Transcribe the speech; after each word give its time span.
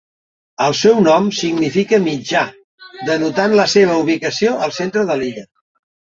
El 0.67 0.75
seu 0.77 1.01
nom 1.07 1.25
significa 1.39 1.99
"mitjà", 2.05 2.41
denotant 3.09 3.53
la 3.59 3.65
seva 3.73 3.97
ubicació 4.05 4.55
al 4.69 4.73
centre 4.79 5.05
de 5.11 5.19
l'illa. 5.21 5.45